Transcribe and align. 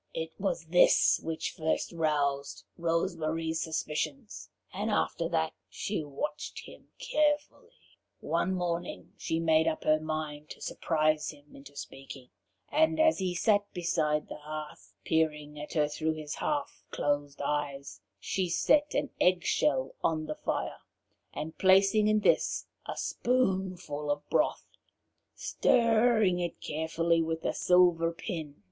It 0.15 0.31
was 0.39 0.65
this 0.65 1.19
which 1.23 1.51
first 1.51 1.91
roused 1.91 2.63
Rose 2.75 3.15
Marie's 3.15 3.61
suspicions, 3.61 4.49
and 4.73 4.89
after 4.89 5.29
that 5.29 5.53
she 5.69 6.03
watched 6.03 6.61
him 6.61 6.87
carefully. 6.97 7.69
One 8.19 8.55
morning 8.55 9.13
she 9.15 9.39
made 9.39 9.67
up 9.67 9.83
her 9.83 9.99
mind 9.99 10.49
to 10.49 10.59
surprise 10.59 11.29
him 11.29 11.55
into 11.55 11.75
speaking, 11.75 12.31
and 12.71 12.99
as 12.99 13.19
he 13.19 13.35
sat 13.35 13.71
beside 13.75 14.27
the 14.27 14.39
hearth, 14.39 14.95
peering 15.05 15.59
at 15.59 15.73
her 15.73 15.87
through 15.87 16.13
his 16.13 16.33
half 16.33 16.83
closed 16.89 17.39
eyes, 17.39 18.01
she 18.19 18.49
set 18.49 18.95
an 18.95 19.11
egg 19.19 19.43
shell 19.43 19.93
on 20.03 20.25
the 20.25 20.33
fire, 20.33 20.81
and 21.31 21.59
placing 21.59 22.07
in 22.07 22.21
this 22.21 22.65
a 22.87 22.97
spoonful 22.97 24.09
of 24.09 24.27
broth, 24.31 24.65
stirred 25.35 26.25
it 26.39 26.59
carefully 26.59 27.21
with 27.21 27.45
a 27.45 27.53
silver 27.53 28.11
pin. 28.11 28.55